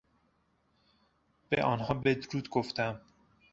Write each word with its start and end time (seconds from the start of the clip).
به 1.49 1.63
آنها 1.63 1.93
بدرود 1.93 2.49
گفتم. 2.49 3.01